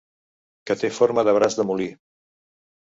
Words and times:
Que 0.71 0.77
té 0.85 0.91
forma 0.95 1.25
de 1.29 1.37
braç 1.39 1.61
de 1.61 1.69
molí. 1.71 1.91